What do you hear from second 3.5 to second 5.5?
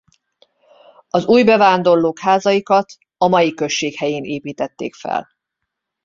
község helyén építették fel.